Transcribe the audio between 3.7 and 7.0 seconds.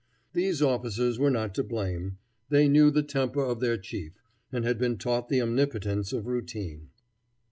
chief, and had been taught the omnipotence of routine.